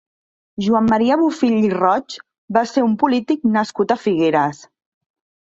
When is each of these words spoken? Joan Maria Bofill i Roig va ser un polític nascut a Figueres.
Joan 0.67 0.87
Maria 0.93 1.17
Bofill 1.23 1.57
i 1.67 1.69
Roig 1.73 2.15
va 2.57 2.65
ser 2.73 2.85
un 2.87 2.97
polític 3.05 3.47
nascut 3.59 3.95
a 3.95 4.01
Figueres. 4.09 4.65